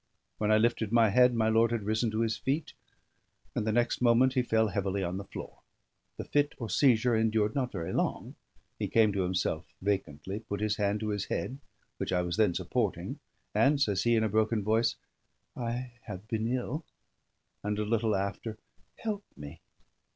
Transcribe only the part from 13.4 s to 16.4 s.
and says he, in a broken voice: "I have